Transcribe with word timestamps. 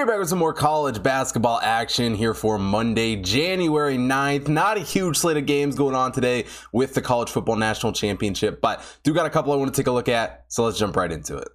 We're 0.00 0.06
back 0.06 0.18
with 0.18 0.30
some 0.30 0.38
more 0.38 0.54
college 0.54 1.02
basketball 1.02 1.60
action 1.62 2.14
here 2.14 2.32
for 2.32 2.58
Monday, 2.58 3.16
January 3.16 3.98
9th. 3.98 4.48
Not 4.48 4.78
a 4.78 4.80
huge 4.80 5.18
slate 5.18 5.36
of 5.36 5.44
games 5.44 5.76
going 5.76 5.94
on 5.94 6.12
today 6.12 6.46
with 6.72 6.94
the 6.94 7.02
College 7.02 7.28
Football 7.28 7.56
National 7.56 7.92
Championship, 7.92 8.62
but 8.62 8.82
do 9.02 9.12
got 9.12 9.26
a 9.26 9.30
couple 9.30 9.52
I 9.52 9.56
want 9.56 9.74
to 9.74 9.78
take 9.78 9.88
a 9.88 9.92
look 9.92 10.08
at, 10.08 10.46
so 10.48 10.64
let's 10.64 10.78
jump 10.78 10.96
right 10.96 11.12
into 11.12 11.36
it. 11.36 11.48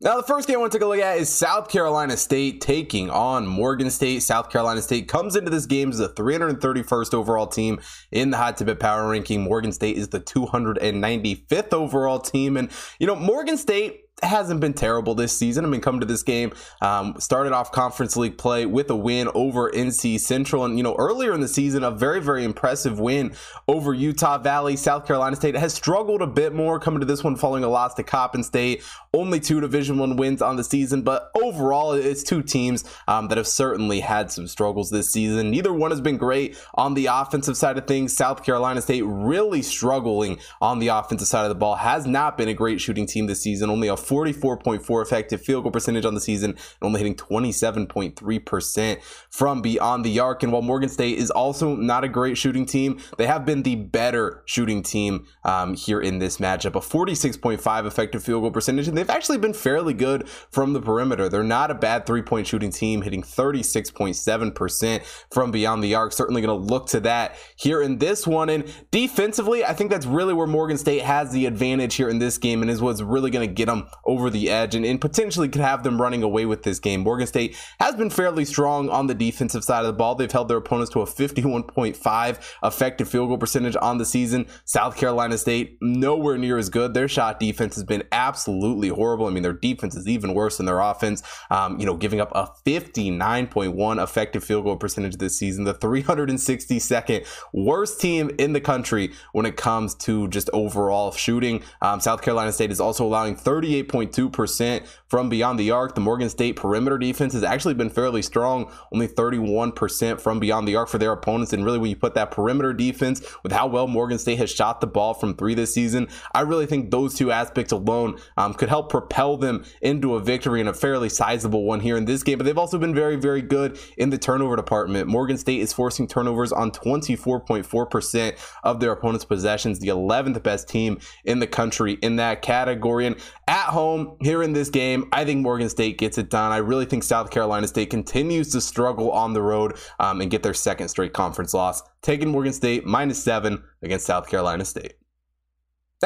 Now, 0.00 0.16
the 0.16 0.24
first 0.24 0.48
game 0.48 0.56
I 0.56 0.58
want 0.58 0.72
to 0.72 0.78
take 0.78 0.84
a 0.84 0.88
look 0.88 0.98
at 0.98 1.18
is 1.18 1.28
South 1.28 1.68
Carolina 1.68 2.16
State 2.16 2.62
taking 2.62 3.10
on 3.10 3.46
Morgan 3.46 3.90
State. 3.90 4.24
South 4.24 4.50
Carolina 4.50 4.82
State 4.82 5.06
comes 5.06 5.36
into 5.36 5.48
this 5.48 5.66
game 5.66 5.90
as 5.90 5.98
the 5.98 6.08
331st 6.08 7.14
overall 7.14 7.46
team 7.46 7.78
in 8.10 8.30
the 8.30 8.38
Hot 8.38 8.56
Tip 8.56 8.80
Power 8.80 9.08
Ranking. 9.08 9.42
Morgan 9.42 9.70
State 9.70 9.96
is 9.96 10.08
the 10.08 10.18
295th 10.18 11.72
overall 11.72 12.18
team. 12.18 12.56
And, 12.56 12.70
you 12.98 13.06
know, 13.06 13.14
Morgan 13.14 13.56
State 13.56 14.05
hasn't 14.22 14.60
been 14.60 14.72
terrible 14.72 15.14
this 15.14 15.36
season. 15.36 15.64
I 15.64 15.68
mean, 15.68 15.82
come 15.82 16.00
to 16.00 16.06
this 16.06 16.22
game, 16.22 16.52
um, 16.80 17.16
started 17.18 17.52
off 17.52 17.70
conference 17.70 18.16
league 18.16 18.38
play 18.38 18.64
with 18.64 18.88
a 18.90 18.96
win 18.96 19.28
over 19.34 19.70
NC 19.70 20.18
Central. 20.20 20.64
And, 20.64 20.78
you 20.78 20.82
know, 20.82 20.94
earlier 20.96 21.34
in 21.34 21.40
the 21.40 21.48
season, 21.48 21.84
a 21.84 21.90
very, 21.90 22.20
very 22.20 22.42
impressive 22.42 22.98
win 22.98 23.34
over 23.68 23.92
Utah 23.92 24.38
Valley. 24.38 24.76
South 24.76 25.06
Carolina 25.06 25.36
State 25.36 25.54
has 25.54 25.74
struggled 25.74 26.22
a 26.22 26.26
bit 26.26 26.54
more 26.54 26.80
coming 26.80 27.00
to 27.00 27.06
this 27.06 27.22
one 27.22 27.36
following 27.36 27.62
a 27.62 27.68
loss 27.68 27.92
to 27.94 28.02
Coppin 28.02 28.42
State. 28.42 28.82
Only 29.12 29.38
two 29.38 29.60
Division 29.60 29.98
One 29.98 30.16
wins 30.16 30.40
on 30.40 30.56
the 30.56 30.64
season, 30.64 31.02
but 31.02 31.30
overall, 31.34 31.92
it's 31.92 32.22
two 32.22 32.42
teams 32.42 32.84
um, 33.08 33.28
that 33.28 33.38
have 33.38 33.46
certainly 33.46 34.00
had 34.00 34.30
some 34.30 34.46
struggles 34.46 34.90
this 34.90 35.10
season. 35.10 35.50
Neither 35.50 35.72
one 35.72 35.90
has 35.90 36.00
been 36.00 36.16
great 36.16 36.58
on 36.74 36.94
the 36.94 37.06
offensive 37.06 37.56
side 37.56 37.78
of 37.78 37.86
things. 37.86 38.16
South 38.16 38.44
Carolina 38.44 38.80
State 38.80 39.04
really 39.06 39.62
struggling 39.62 40.38
on 40.60 40.78
the 40.78 40.88
offensive 40.88 41.28
side 41.28 41.44
of 41.44 41.48
the 41.50 41.54
ball. 41.54 41.76
Has 41.76 42.06
not 42.06 42.36
been 42.38 42.48
a 42.48 42.54
great 42.54 42.80
shooting 42.80 43.06
team 43.06 43.26
this 43.26 43.42
season. 43.42 43.70
Only 43.70 43.88
a 43.88 43.96
44.4 44.06 45.02
effective 45.02 45.42
field 45.42 45.64
goal 45.64 45.72
percentage 45.72 46.04
on 46.04 46.14
the 46.14 46.20
season, 46.20 46.50
and 46.50 46.58
only 46.82 46.98
hitting 46.98 47.16
27.3% 47.16 49.02
from 49.30 49.62
beyond 49.62 50.04
the 50.04 50.18
arc. 50.18 50.42
And 50.42 50.52
while 50.52 50.62
Morgan 50.62 50.88
State 50.88 51.18
is 51.18 51.30
also 51.30 51.74
not 51.74 52.04
a 52.04 52.08
great 52.08 52.38
shooting 52.38 52.66
team, 52.66 53.00
they 53.16 53.26
have 53.26 53.44
been 53.44 53.62
the 53.62 53.76
better 53.76 54.42
shooting 54.46 54.82
team 54.82 55.26
um, 55.44 55.74
here 55.74 56.00
in 56.00 56.18
this 56.18 56.38
matchup. 56.38 56.74
A 56.74 56.80
46.5 56.80 57.86
effective 57.86 58.22
field 58.22 58.42
goal 58.42 58.50
percentage, 58.50 58.88
and 58.88 58.96
they've 58.96 59.10
actually 59.10 59.38
been 59.38 59.54
fairly 59.54 59.94
good 59.94 60.28
from 60.28 60.72
the 60.72 60.80
perimeter. 60.80 61.28
They're 61.28 61.42
not 61.42 61.70
a 61.70 61.74
bad 61.74 62.06
three 62.06 62.22
point 62.22 62.46
shooting 62.46 62.70
team, 62.70 63.02
hitting 63.02 63.22
36.7% 63.22 65.04
from 65.30 65.50
beyond 65.50 65.82
the 65.82 65.94
arc. 65.94 66.12
Certainly 66.12 66.42
going 66.42 66.60
to 66.60 66.66
look 66.66 66.86
to 66.88 67.00
that 67.00 67.36
here 67.56 67.82
in 67.82 67.98
this 67.98 68.26
one. 68.26 68.48
And 68.48 68.72
defensively, 68.90 69.64
I 69.64 69.72
think 69.72 69.90
that's 69.90 70.06
really 70.06 70.34
where 70.34 70.46
Morgan 70.46 70.78
State 70.78 71.02
has 71.02 71.32
the 71.32 71.46
advantage 71.46 71.94
here 71.94 72.08
in 72.08 72.18
this 72.18 72.38
game 72.38 72.62
and 72.62 72.70
is 72.70 72.80
what's 72.80 73.02
really 73.02 73.30
going 73.30 73.46
to 73.46 73.52
get 73.52 73.66
them 73.66 73.88
over 74.04 74.30
the 74.30 74.50
edge 74.50 74.74
and, 74.74 74.84
and 74.84 75.00
potentially 75.00 75.48
could 75.48 75.60
have 75.60 75.82
them 75.82 76.00
running 76.00 76.22
away 76.22 76.46
with 76.46 76.62
this 76.62 76.78
game. 76.78 77.00
Morgan 77.00 77.26
State 77.26 77.56
has 77.80 77.94
been 77.94 78.10
fairly 78.10 78.44
strong 78.44 78.88
on 78.88 79.06
the 79.06 79.14
defensive 79.14 79.64
side 79.64 79.80
of 79.80 79.86
the 79.86 79.92
ball. 79.92 80.14
They've 80.14 80.30
held 80.30 80.48
their 80.48 80.58
opponents 80.58 80.92
to 80.92 81.00
a 81.00 81.06
51.5 81.06 82.54
effective 82.62 83.08
field 83.08 83.28
goal 83.28 83.38
percentage 83.38 83.76
on 83.80 83.98
the 83.98 84.04
season. 84.04 84.46
South 84.64 84.96
Carolina 84.96 85.38
State, 85.38 85.78
nowhere 85.80 86.38
near 86.38 86.58
as 86.58 86.68
good. 86.68 86.94
Their 86.94 87.08
shot 87.08 87.40
defense 87.40 87.74
has 87.74 87.84
been 87.84 88.04
absolutely 88.12 88.88
horrible. 88.88 89.26
I 89.26 89.30
mean, 89.30 89.42
their 89.42 89.52
defense 89.52 89.94
is 89.96 90.08
even 90.08 90.34
worse 90.34 90.56
than 90.56 90.66
their 90.66 90.80
offense, 90.80 91.22
um, 91.50 91.78
you 91.78 91.86
know, 91.86 91.96
giving 91.96 92.20
up 92.20 92.30
a 92.34 92.50
59.1 92.64 94.02
effective 94.02 94.44
field 94.44 94.64
goal 94.64 94.76
percentage 94.76 95.16
this 95.16 95.36
season, 95.38 95.64
the 95.64 95.74
362nd 95.74 97.26
worst 97.52 98.00
team 98.00 98.30
in 98.38 98.52
the 98.52 98.60
country 98.60 99.12
when 99.32 99.46
it 99.46 99.56
comes 99.56 99.94
to 99.94 100.28
just 100.28 100.50
overall 100.52 101.12
shooting. 101.12 101.62
Um, 101.82 102.00
South 102.00 102.22
Carolina 102.22 102.52
State 102.52 102.70
is 102.70 102.80
also 102.80 103.04
allowing 103.04 103.36
38. 103.36 103.85
38.2% 103.88 104.86
from 105.08 105.28
beyond 105.28 105.58
the 105.58 105.70
arc. 105.70 105.94
The 105.94 106.00
Morgan 106.00 106.28
State 106.28 106.56
perimeter 106.56 106.98
defense 106.98 107.32
has 107.32 107.42
actually 107.42 107.74
been 107.74 107.90
fairly 107.90 108.22
strong, 108.22 108.70
only 108.92 109.08
31% 109.08 110.20
from 110.20 110.40
beyond 110.40 110.66
the 110.66 110.76
arc 110.76 110.88
for 110.88 110.98
their 110.98 111.12
opponents. 111.12 111.52
And 111.52 111.64
really, 111.64 111.78
when 111.78 111.90
you 111.90 111.96
put 111.96 112.14
that 112.14 112.30
perimeter 112.30 112.72
defense 112.72 113.22
with 113.42 113.52
how 113.52 113.66
well 113.66 113.86
Morgan 113.86 114.18
State 114.18 114.38
has 114.38 114.50
shot 114.50 114.80
the 114.80 114.86
ball 114.86 115.14
from 115.14 115.34
three 115.34 115.54
this 115.54 115.72
season, 115.74 116.08
I 116.34 116.40
really 116.40 116.66
think 116.66 116.90
those 116.90 117.14
two 117.14 117.30
aspects 117.30 117.72
alone 117.72 118.18
um, 118.36 118.54
could 118.54 118.68
help 118.68 118.90
propel 118.90 119.36
them 119.36 119.64
into 119.80 120.14
a 120.14 120.20
victory 120.20 120.60
and 120.60 120.68
a 120.68 120.74
fairly 120.74 121.08
sizable 121.08 121.64
one 121.64 121.80
here 121.80 121.96
in 121.96 122.04
this 122.04 122.22
game. 122.22 122.38
But 122.38 122.44
they've 122.44 122.58
also 122.58 122.78
been 122.78 122.94
very, 122.94 123.16
very 123.16 123.42
good 123.42 123.78
in 123.96 124.10
the 124.10 124.18
turnover 124.18 124.56
department. 124.56 125.08
Morgan 125.08 125.38
State 125.38 125.60
is 125.60 125.72
forcing 125.72 126.06
turnovers 126.06 126.52
on 126.52 126.70
24.4% 126.70 128.38
of 128.64 128.80
their 128.80 128.92
opponent's 128.92 129.24
possessions, 129.24 129.78
the 129.78 129.88
11th 129.88 130.42
best 130.42 130.68
team 130.68 130.98
in 131.24 131.38
the 131.38 131.46
country 131.46 131.98
in 132.02 132.16
that 132.16 132.42
category. 132.42 133.06
And 133.06 133.16
at 133.48 133.68
home, 133.76 134.16
here 134.22 134.42
in 134.42 134.54
this 134.54 134.70
game, 134.70 135.06
I 135.12 135.26
think 135.26 135.42
Morgan 135.42 135.68
State 135.68 135.98
gets 135.98 136.16
it 136.16 136.30
done. 136.30 136.50
I 136.50 136.56
really 136.56 136.86
think 136.86 137.02
South 137.02 137.30
Carolina 137.30 137.68
State 137.68 137.90
continues 137.90 138.50
to 138.52 138.60
struggle 138.62 139.10
on 139.10 139.34
the 139.34 139.42
road 139.42 139.76
um, 140.00 140.22
and 140.22 140.30
get 140.30 140.42
their 140.42 140.54
second 140.54 140.88
straight 140.88 141.12
conference 141.12 141.52
loss. 141.52 141.82
Taking 142.00 142.28
Morgan 142.28 142.54
State 142.54 142.86
minus 142.86 143.22
seven 143.22 143.62
against 143.82 144.06
South 144.06 144.30
Carolina 144.30 144.64
State. 144.64 144.94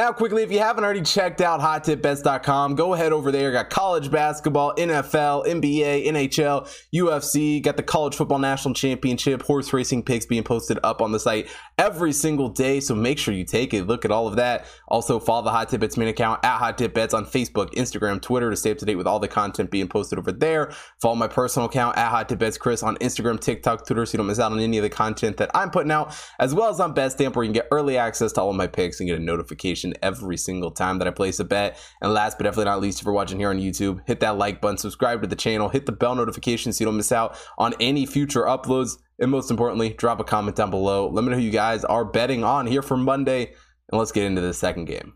Now, 0.00 0.12
quickly, 0.12 0.42
if 0.42 0.50
you 0.50 0.60
haven't 0.60 0.82
already 0.82 1.02
checked 1.02 1.42
out 1.42 1.60
hottipbets.com, 1.60 2.74
go 2.74 2.94
ahead 2.94 3.12
over 3.12 3.30
there. 3.30 3.52
Got 3.52 3.68
college 3.68 4.10
basketball, 4.10 4.74
NFL, 4.76 5.44
NBA, 5.44 6.06
NHL, 6.06 6.66
UFC, 6.94 7.62
got 7.62 7.76
the 7.76 7.82
college 7.82 8.14
football 8.14 8.38
national 8.38 8.72
championship, 8.72 9.42
horse 9.42 9.70
racing 9.74 10.02
picks 10.02 10.24
being 10.24 10.42
posted 10.42 10.78
up 10.82 11.02
on 11.02 11.12
the 11.12 11.20
site 11.20 11.48
every 11.76 12.12
single 12.14 12.48
day. 12.48 12.80
So 12.80 12.94
make 12.94 13.18
sure 13.18 13.34
you 13.34 13.44
take 13.44 13.74
it. 13.74 13.88
look 13.88 14.06
at 14.06 14.10
all 14.10 14.26
of 14.26 14.36
that. 14.36 14.64
Also, 14.88 15.20
follow 15.20 15.42
the 15.42 15.50
Hot 15.50 15.68
Tip 15.68 15.82
Bets 15.82 15.98
main 15.98 16.08
account 16.08 16.42
at 16.46 16.56
Hot 16.56 16.78
Tip 16.78 16.94
Bets 16.94 17.12
on 17.12 17.26
Facebook, 17.26 17.70
Instagram, 17.74 18.22
Twitter 18.22 18.48
to 18.48 18.56
stay 18.56 18.70
up 18.70 18.78
to 18.78 18.86
date 18.86 18.96
with 18.96 19.06
all 19.06 19.20
the 19.20 19.28
content 19.28 19.70
being 19.70 19.86
posted 19.86 20.18
over 20.18 20.32
there. 20.32 20.72
Follow 21.02 21.16
my 21.16 21.28
personal 21.28 21.68
account 21.68 21.98
at 21.98 22.08
Hot 22.08 22.26
Tip 22.26 22.38
Bets 22.38 22.56
Chris 22.56 22.82
on 22.82 22.96
Instagram, 22.96 23.38
TikTok, 23.38 23.86
Twitter, 23.86 24.06
so 24.06 24.14
you 24.14 24.16
don't 24.16 24.28
miss 24.28 24.38
out 24.38 24.50
on 24.50 24.60
any 24.60 24.78
of 24.78 24.82
the 24.82 24.88
content 24.88 25.36
that 25.36 25.50
I'm 25.54 25.70
putting 25.70 25.92
out, 25.92 26.18
as 26.38 26.54
well 26.54 26.70
as 26.70 26.80
on 26.80 26.94
BetStamp, 26.94 27.36
where 27.36 27.44
you 27.44 27.48
can 27.48 27.52
get 27.52 27.68
early 27.70 27.98
access 27.98 28.32
to 28.32 28.40
all 28.40 28.48
of 28.48 28.56
my 28.56 28.66
picks 28.66 28.98
and 28.98 29.06
get 29.06 29.18
a 29.18 29.22
notification 29.22 29.89
every 30.02 30.36
single 30.36 30.70
time 30.70 30.98
that 30.98 31.08
I 31.08 31.10
place 31.10 31.40
a 31.40 31.44
bet. 31.44 31.78
And 32.00 32.12
last 32.12 32.38
but 32.38 32.44
definitely 32.44 32.66
not 32.66 32.80
least, 32.80 33.00
if 33.00 33.04
you're 33.04 33.14
watching 33.14 33.38
here 33.38 33.50
on 33.50 33.58
YouTube, 33.58 34.00
hit 34.06 34.20
that 34.20 34.38
like 34.38 34.60
button, 34.60 34.78
subscribe 34.78 35.22
to 35.22 35.28
the 35.28 35.36
channel, 35.36 35.68
hit 35.68 35.86
the 35.86 35.92
bell 35.92 36.14
notification 36.14 36.72
so 36.72 36.82
you 36.82 36.86
don't 36.86 36.96
miss 36.96 37.12
out 37.12 37.36
on 37.58 37.74
any 37.80 38.06
future 38.06 38.42
uploads. 38.42 38.96
And 39.18 39.30
most 39.30 39.50
importantly, 39.50 39.90
drop 39.90 40.20
a 40.20 40.24
comment 40.24 40.56
down 40.56 40.70
below. 40.70 41.08
Let 41.08 41.24
me 41.24 41.30
know 41.30 41.36
who 41.36 41.42
you 41.42 41.50
guys 41.50 41.84
are 41.84 42.04
betting 42.04 42.44
on 42.44 42.66
here 42.66 42.82
for 42.82 42.96
Monday. 42.96 43.52
And 43.90 43.98
let's 43.98 44.12
get 44.12 44.24
into 44.24 44.40
the 44.40 44.54
second 44.54 44.86
game. 44.86 45.14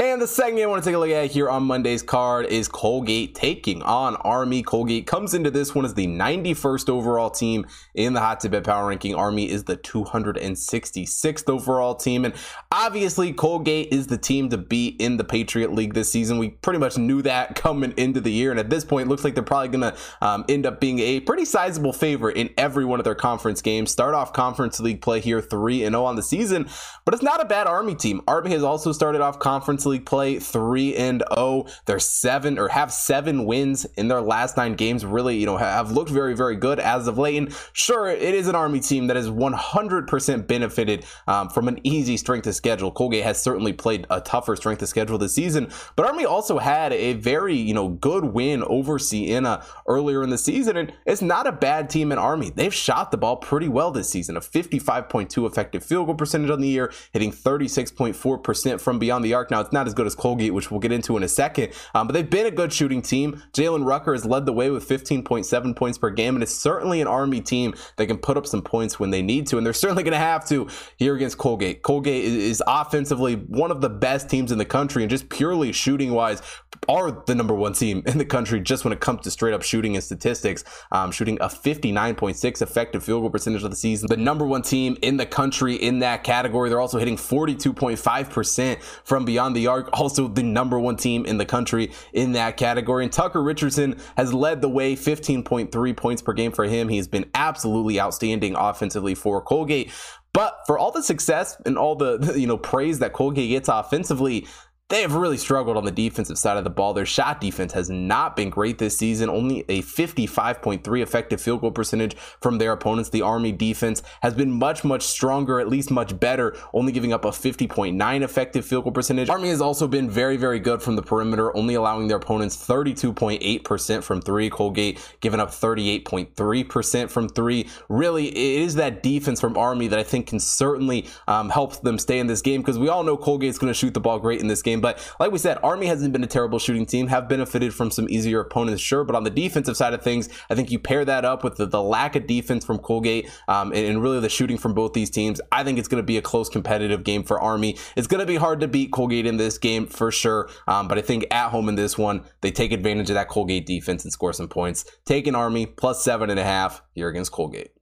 And 0.00 0.20
the 0.20 0.26
second 0.26 0.56
game 0.56 0.64
I 0.64 0.70
want 0.70 0.82
to 0.82 0.88
take 0.90 0.96
a 0.96 0.98
look 0.98 1.10
at 1.10 1.30
here 1.30 1.48
on 1.48 1.62
Monday's 1.62 2.02
card 2.02 2.46
is 2.46 2.66
Colgate 2.66 3.32
taking 3.32 3.80
on 3.82 4.16
Army. 4.16 4.60
Colgate 4.60 5.06
comes 5.06 5.34
into 5.34 5.52
this 5.52 5.72
one 5.72 5.84
as 5.84 5.94
the 5.94 6.08
91st 6.08 6.88
overall 6.88 7.30
team 7.30 7.64
in 7.94 8.12
the 8.12 8.18
Hot 8.18 8.40
Tip 8.40 8.64
Power 8.64 8.88
Ranking. 8.88 9.14
Army 9.14 9.48
is 9.48 9.64
the 9.64 9.76
266th 9.76 11.48
overall 11.48 11.94
team. 11.94 12.24
And 12.24 12.34
obviously, 12.72 13.32
Colgate 13.32 13.92
is 13.92 14.08
the 14.08 14.18
team 14.18 14.48
to 14.48 14.58
beat 14.58 15.00
in 15.00 15.16
the 15.16 15.22
Patriot 15.22 15.72
League 15.72 15.94
this 15.94 16.10
season. 16.10 16.38
We 16.38 16.50
pretty 16.50 16.80
much 16.80 16.98
knew 16.98 17.22
that 17.22 17.54
coming 17.54 17.94
into 17.96 18.20
the 18.20 18.32
year. 18.32 18.50
And 18.50 18.58
at 18.58 18.70
this 18.70 18.84
point, 18.84 19.06
it 19.06 19.10
looks 19.10 19.22
like 19.22 19.34
they're 19.34 19.44
probably 19.44 19.68
going 19.68 19.92
to 19.92 19.96
um, 20.20 20.44
end 20.48 20.66
up 20.66 20.80
being 20.80 20.98
a 20.98 21.20
pretty 21.20 21.44
sizable 21.44 21.92
favorite 21.92 22.36
in 22.36 22.50
every 22.58 22.84
one 22.84 22.98
of 22.98 23.04
their 23.04 23.14
conference 23.14 23.62
games. 23.62 23.92
Start 23.92 24.14
off 24.14 24.32
conference 24.32 24.80
league 24.80 25.02
play 25.02 25.20
here 25.20 25.40
3 25.40 25.78
0 25.78 26.04
on 26.04 26.16
the 26.16 26.22
season. 26.22 26.68
But 27.04 27.14
it's 27.14 27.22
not 27.22 27.40
a 27.40 27.44
bad 27.44 27.68
Army 27.68 27.94
team. 27.94 28.22
Army 28.26 28.50
has 28.50 28.64
also 28.64 28.90
started 28.90 29.20
off 29.20 29.38
conference 29.84 29.86
League 29.86 30.06
play 30.06 30.38
3 30.38 30.96
and 30.96 31.22
0. 31.34 31.66
They're 31.84 31.98
7 31.98 32.58
or 32.58 32.68
have 32.68 32.92
7 32.92 33.44
wins 33.44 33.84
in 33.96 34.08
their 34.08 34.20
last 34.20 34.56
9 34.56 34.74
games. 34.74 35.04
Really, 35.04 35.36
you 35.36 35.46
know, 35.46 35.56
have 35.56 35.92
looked 35.92 36.10
very 36.10 36.34
very 36.34 36.56
good 36.56 36.80
as 36.80 37.06
of 37.06 37.18
late. 37.18 37.36
And 37.36 37.54
sure, 37.72 38.08
it 38.08 38.34
is 38.34 38.48
an 38.48 38.54
Army 38.54 38.80
team 38.80 39.06
that 39.08 39.16
has 39.16 39.28
100% 39.28 40.46
benefited 40.46 41.04
um, 41.26 41.48
from 41.48 41.68
an 41.68 41.78
easy 41.84 42.16
strength 42.16 42.46
of 42.46 42.54
schedule. 42.54 42.90
Colgate 42.90 43.24
has 43.24 43.42
certainly 43.42 43.72
played 43.72 44.06
a 44.10 44.20
tougher 44.20 44.56
strength 44.56 44.82
of 44.82 44.88
schedule 44.88 45.18
this 45.18 45.34
season, 45.34 45.70
but 45.96 46.06
Army 46.06 46.24
also 46.24 46.58
had 46.58 46.92
a 46.92 47.14
very, 47.14 47.56
you 47.56 47.74
know, 47.74 47.88
good 47.88 48.24
win 48.24 48.62
over 48.64 48.98
Siena 48.98 49.64
earlier 49.86 50.22
in 50.22 50.30
the 50.30 50.38
season 50.38 50.76
and 50.76 50.92
it's 51.06 51.22
not 51.22 51.46
a 51.46 51.52
bad 51.52 51.90
team 51.90 52.12
in 52.12 52.18
Army. 52.18 52.50
They've 52.50 52.74
shot 52.74 53.10
the 53.10 53.16
ball 53.16 53.36
pretty 53.36 53.68
well 53.68 53.90
this 53.90 54.08
season. 54.08 54.36
A 54.36 54.40
55.2 54.40 55.46
effective 55.46 55.84
field 55.84 56.06
goal 56.06 56.14
percentage 56.14 56.50
on 56.50 56.60
the 56.60 56.68
year, 56.68 56.92
hitting 57.12 57.32
36.4% 57.32 58.80
from 58.80 58.98
beyond 58.98 59.24
the 59.24 59.34
arc. 59.34 59.50
Now, 59.50 59.60
it's 59.60 59.72
not 59.74 59.86
as 59.86 59.92
good 59.92 60.06
as 60.06 60.14
Colgate, 60.14 60.54
which 60.54 60.70
we'll 60.70 60.80
get 60.80 60.92
into 60.92 61.18
in 61.18 61.22
a 61.22 61.28
second, 61.28 61.72
um, 61.94 62.06
but 62.06 62.14
they've 62.14 62.28
been 62.28 62.46
a 62.46 62.50
good 62.50 62.72
shooting 62.72 63.02
team. 63.02 63.42
Jalen 63.52 63.84
Rucker 63.84 64.12
has 64.12 64.24
led 64.24 64.46
the 64.46 64.52
way 64.52 64.70
with 64.70 64.88
15.7 64.88 65.76
points 65.76 65.98
per 65.98 66.08
game, 66.08 66.34
and 66.34 66.42
it's 66.42 66.54
certainly 66.54 67.02
an 67.02 67.06
Army 67.06 67.42
team 67.42 67.74
that 67.96 68.06
can 68.06 68.16
put 68.16 68.38
up 68.38 68.46
some 68.46 68.62
points 68.62 68.98
when 68.98 69.10
they 69.10 69.20
need 69.20 69.46
to, 69.48 69.58
and 69.58 69.66
they're 69.66 69.74
certainly 69.74 70.02
going 70.02 70.12
to 70.12 70.18
have 70.18 70.46
to 70.48 70.68
here 70.96 71.14
against 71.14 71.36
Colgate. 71.36 71.82
Colgate 71.82 72.24
is 72.24 72.62
offensively 72.66 73.34
one 73.34 73.70
of 73.70 73.82
the 73.82 73.90
best 73.90 74.30
teams 74.30 74.50
in 74.50 74.58
the 74.58 74.64
country, 74.64 75.02
and 75.02 75.10
just 75.10 75.28
purely 75.28 75.72
shooting 75.72 76.12
wise, 76.12 76.40
are 76.88 77.10
the 77.26 77.34
number 77.34 77.54
one 77.54 77.72
team 77.72 78.02
in 78.06 78.18
the 78.18 78.24
country 78.24 78.60
just 78.60 78.84
when 78.84 78.92
it 78.92 79.00
comes 79.00 79.22
to 79.22 79.30
straight 79.30 79.54
up 79.54 79.62
shooting 79.62 79.94
and 79.94 80.04
statistics. 80.04 80.64
Um, 80.92 81.10
shooting 81.10 81.38
a 81.40 81.48
59.6 81.48 82.62
effective 82.62 83.04
field 83.04 83.22
goal 83.22 83.30
percentage 83.30 83.62
of 83.62 83.70
the 83.70 83.76
season. 83.76 84.08
The 84.08 84.16
number 84.16 84.46
one 84.46 84.62
team 84.62 84.96
in 85.02 85.16
the 85.16 85.26
country 85.26 85.74
in 85.74 86.00
that 86.00 86.24
category. 86.24 86.68
They're 86.68 86.80
also 86.80 86.98
hitting 86.98 87.16
42.5% 87.16 88.82
from 89.04 89.24
beyond 89.24 89.56
the 89.56 89.63
arc, 89.66 89.88
also 89.92 90.28
the 90.28 90.42
number 90.42 90.78
one 90.78 90.96
team 90.96 91.26
in 91.26 91.38
the 91.38 91.46
country 91.46 91.92
in 92.12 92.32
that 92.32 92.56
category. 92.56 93.04
And 93.04 93.12
Tucker 93.12 93.42
Richardson 93.42 94.00
has 94.16 94.32
led 94.32 94.60
the 94.60 94.68
way, 94.68 94.94
15.3 94.94 95.96
points 95.96 96.22
per 96.22 96.32
game 96.32 96.52
for 96.52 96.64
him. 96.64 96.88
He's 96.88 97.08
been 97.08 97.30
absolutely 97.34 98.00
outstanding 98.00 98.54
offensively 98.56 99.14
for 99.14 99.40
Colgate. 99.40 99.90
But 100.32 100.58
for 100.66 100.78
all 100.78 100.90
the 100.90 101.02
success 101.02 101.56
and 101.64 101.78
all 101.78 101.94
the 101.94 102.34
you 102.36 102.46
know 102.46 102.58
praise 102.58 102.98
that 102.98 103.12
Colgate 103.12 103.48
gets 103.48 103.68
offensively, 103.68 104.46
they 104.90 105.00
have 105.00 105.14
really 105.14 105.38
struggled 105.38 105.78
on 105.78 105.84
the 105.86 105.90
defensive 105.90 106.36
side 106.36 106.58
of 106.58 106.64
the 106.64 106.68
ball. 106.68 106.92
Their 106.92 107.06
shot 107.06 107.40
defense 107.40 107.72
has 107.72 107.88
not 107.88 108.36
been 108.36 108.50
great 108.50 108.76
this 108.76 108.98
season. 108.98 109.30
Only 109.30 109.64
a 109.70 109.80
55.3 109.80 111.02
effective 111.02 111.40
field 111.40 111.62
goal 111.62 111.70
percentage 111.70 112.14
from 112.16 112.58
their 112.58 112.72
opponents. 112.72 113.08
The 113.08 113.22
Army 113.22 113.50
defense 113.50 114.02
has 114.20 114.34
been 114.34 114.50
much, 114.50 114.84
much 114.84 115.02
stronger, 115.02 115.58
at 115.58 115.68
least 115.68 115.90
much 115.90 116.20
better, 116.20 116.54
only 116.74 116.92
giving 116.92 117.14
up 117.14 117.24
a 117.24 117.28
50.9 117.28 118.22
effective 118.22 118.66
field 118.66 118.84
goal 118.84 118.92
percentage. 118.92 119.30
Army 119.30 119.48
has 119.48 119.62
also 119.62 119.88
been 119.88 120.10
very, 120.10 120.36
very 120.36 120.58
good 120.58 120.82
from 120.82 120.96
the 120.96 121.02
perimeter, 121.02 121.56
only 121.56 121.76
allowing 121.76 122.06
their 122.06 122.18
opponents 122.18 122.54
32.8% 122.54 124.04
from 124.04 124.20
three. 124.20 124.50
Colgate 124.50 125.00
giving 125.20 125.40
up 125.40 125.48
38.3% 125.48 127.08
from 127.08 127.30
three. 127.30 127.70
Really, 127.88 128.28
it 128.28 128.62
is 128.62 128.74
that 128.74 129.02
defense 129.02 129.40
from 129.40 129.56
Army 129.56 129.88
that 129.88 129.98
I 129.98 130.02
think 130.02 130.26
can 130.26 130.40
certainly 130.40 131.06
um, 131.26 131.48
help 131.48 131.80
them 131.80 131.98
stay 131.98 132.18
in 132.18 132.26
this 132.26 132.42
game 132.42 132.60
because 132.60 132.78
we 132.78 132.90
all 132.90 133.02
know 133.02 133.16
Colgate's 133.16 133.56
going 133.56 133.72
to 133.72 133.78
shoot 133.78 133.94
the 133.94 134.00
ball 134.00 134.18
great 134.18 134.42
in 134.42 134.46
this 134.46 134.60
game 134.60 134.73
game. 134.74 134.80
But 134.80 135.14
like 135.20 135.30
we 135.32 135.38
said, 135.38 135.58
Army 135.62 135.86
hasn't 135.86 136.12
been 136.12 136.24
a 136.24 136.28
terrible 136.28 136.58
shooting 136.58 136.86
team, 136.86 137.06
have 137.08 137.28
benefited 137.28 137.74
from 137.74 137.90
some 137.90 138.08
easier 138.08 138.40
opponents, 138.40 138.82
sure. 138.82 139.04
But 139.04 139.16
on 139.16 139.24
the 139.24 139.30
defensive 139.30 139.76
side 139.76 139.94
of 139.94 140.02
things, 140.02 140.28
I 140.50 140.54
think 140.54 140.70
you 140.70 140.78
pair 140.78 141.04
that 141.04 141.24
up 141.24 141.44
with 141.44 141.56
the, 141.56 141.66
the 141.66 141.82
lack 141.82 142.16
of 142.16 142.26
defense 142.26 142.64
from 142.64 142.78
Colgate 142.78 143.30
um, 143.48 143.72
and, 143.72 143.86
and, 143.86 144.02
really 144.02 144.20
the 144.20 144.28
shooting 144.28 144.58
from 144.58 144.74
both 144.74 144.92
these 144.92 145.10
teams. 145.10 145.40
I 145.52 145.64
think 145.64 145.78
it's 145.78 145.88
going 145.88 146.02
to 146.02 146.06
be 146.06 146.18
a 146.18 146.22
close 146.22 146.48
competitive 146.48 147.04
game 147.04 147.22
for 147.22 147.40
Army. 147.40 147.76
It's 147.96 148.06
going 148.06 148.20
to 148.20 148.26
be 148.26 148.36
hard 148.36 148.60
to 148.60 148.68
beat 148.68 148.92
Colgate 148.92 149.26
in 149.26 149.36
this 149.36 149.56
game 149.58 149.86
for 149.86 150.10
sure. 150.10 150.48
Um, 150.66 150.88
but 150.88 150.98
I 150.98 151.02
think 151.02 151.26
at 151.30 151.50
home 151.50 151.68
in 151.68 151.76
this 151.76 151.96
one, 151.96 152.24
they 152.40 152.50
take 152.50 152.72
advantage 152.72 153.10
of 153.10 153.14
that 153.14 153.28
Colgate 153.28 153.66
defense 153.66 154.04
and 154.04 154.12
score 154.12 154.32
some 154.32 154.48
points. 154.48 154.84
Take 155.04 155.26
an 155.26 155.34
Army 155.34 155.66
plus 155.66 156.04
seven 156.04 156.30
and 156.30 156.40
a 156.40 156.44
half 156.44 156.82
here 156.94 157.08
against 157.08 157.32
Colgate. 157.32 157.73